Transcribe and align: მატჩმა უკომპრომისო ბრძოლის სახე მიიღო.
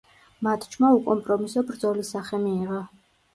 მატჩმა 0.45 0.89
უკომპრომისო 0.99 1.63
ბრძოლის 1.67 2.11
სახე 2.17 2.41
მიიღო. 2.47 2.81